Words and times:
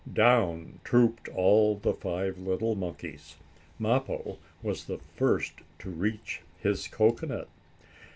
Down 0.11 0.79
trooped 0.83 1.29
all 1.29 1.75
the 1.75 1.93
five 1.93 2.39
little 2.39 2.73
monkeys, 2.73 3.35
Mappo 3.77 4.39
was 4.63 4.85
the 4.85 4.97
first 4.97 5.61
to 5.77 5.91
reach 5.91 6.41
his 6.57 6.87
cocoanut. 6.87 7.47